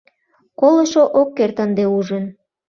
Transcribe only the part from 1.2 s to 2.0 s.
керт ынде